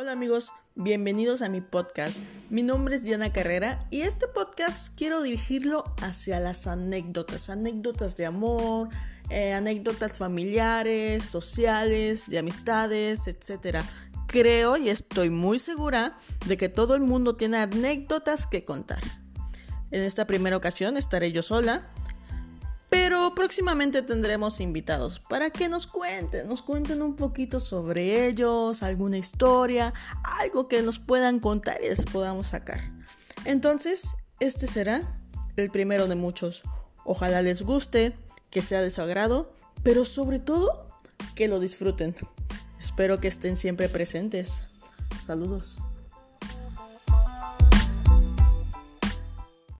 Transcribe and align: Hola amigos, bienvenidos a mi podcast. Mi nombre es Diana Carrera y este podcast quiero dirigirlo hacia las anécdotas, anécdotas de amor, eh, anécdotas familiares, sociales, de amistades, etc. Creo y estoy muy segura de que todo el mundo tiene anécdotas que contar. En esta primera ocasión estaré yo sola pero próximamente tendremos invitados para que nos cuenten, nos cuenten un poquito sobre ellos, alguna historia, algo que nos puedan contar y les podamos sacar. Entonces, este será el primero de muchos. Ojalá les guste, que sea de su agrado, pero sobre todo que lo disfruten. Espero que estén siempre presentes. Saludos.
Hola 0.00 0.12
amigos, 0.12 0.54
bienvenidos 0.76 1.42
a 1.42 1.50
mi 1.50 1.60
podcast. 1.60 2.22
Mi 2.48 2.62
nombre 2.62 2.96
es 2.96 3.04
Diana 3.04 3.34
Carrera 3.34 3.84
y 3.90 4.00
este 4.00 4.28
podcast 4.28 4.96
quiero 4.96 5.20
dirigirlo 5.20 5.84
hacia 6.00 6.40
las 6.40 6.66
anécdotas, 6.66 7.50
anécdotas 7.50 8.16
de 8.16 8.24
amor, 8.24 8.88
eh, 9.28 9.52
anécdotas 9.52 10.16
familiares, 10.16 11.24
sociales, 11.24 12.24
de 12.28 12.38
amistades, 12.38 13.28
etc. 13.28 13.80
Creo 14.26 14.78
y 14.78 14.88
estoy 14.88 15.28
muy 15.28 15.58
segura 15.58 16.16
de 16.46 16.56
que 16.56 16.70
todo 16.70 16.94
el 16.94 17.02
mundo 17.02 17.36
tiene 17.36 17.58
anécdotas 17.58 18.46
que 18.46 18.64
contar. 18.64 19.02
En 19.90 20.02
esta 20.02 20.26
primera 20.26 20.56
ocasión 20.56 20.96
estaré 20.96 21.30
yo 21.30 21.42
sola 21.42 21.90
pero 23.10 23.34
próximamente 23.34 24.02
tendremos 24.02 24.60
invitados 24.60 25.18
para 25.18 25.50
que 25.50 25.68
nos 25.68 25.88
cuenten, 25.88 26.46
nos 26.46 26.62
cuenten 26.62 27.02
un 27.02 27.16
poquito 27.16 27.58
sobre 27.58 28.28
ellos, 28.28 28.84
alguna 28.84 29.18
historia, 29.18 29.92
algo 30.22 30.68
que 30.68 30.80
nos 30.80 31.00
puedan 31.00 31.40
contar 31.40 31.78
y 31.82 31.88
les 31.88 32.04
podamos 32.04 32.46
sacar. 32.46 32.80
Entonces, 33.44 34.14
este 34.38 34.68
será 34.68 35.02
el 35.56 35.72
primero 35.72 36.06
de 36.06 36.14
muchos. 36.14 36.62
Ojalá 37.04 37.42
les 37.42 37.62
guste, 37.62 38.16
que 38.48 38.62
sea 38.62 38.80
de 38.80 38.92
su 38.92 39.02
agrado, 39.02 39.52
pero 39.82 40.04
sobre 40.04 40.38
todo 40.38 40.86
que 41.34 41.48
lo 41.48 41.58
disfruten. 41.58 42.14
Espero 42.78 43.18
que 43.18 43.26
estén 43.26 43.56
siempre 43.56 43.88
presentes. 43.88 44.62
Saludos. 45.20 45.80